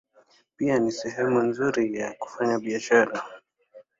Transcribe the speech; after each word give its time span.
Pia 0.57 0.79
ni 0.79 0.91
sehemu 0.91 1.39
nzuri 1.43 1.99
kwa 1.99 2.13
kufanya 2.19 2.59
biashara. 2.59 3.23